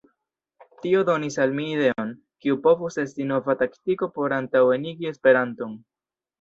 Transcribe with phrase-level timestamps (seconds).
[0.85, 2.15] Tio donis al mi ideon,
[2.47, 5.81] kiu povus esti nova taktiko por antaŭenigi Esperanton.